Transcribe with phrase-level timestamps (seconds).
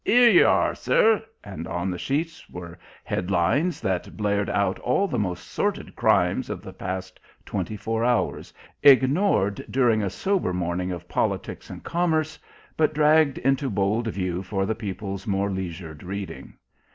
[0.03, 5.19] "'Ere yer are, sir," and on the sheets were headlines that blared out all the
[5.19, 8.51] most sordid crimes of the past twenty four hours,
[8.81, 12.39] ignored during a sober morning of politics and commerce,
[12.75, 16.55] but dragged into bold view for the people's more leisured reading.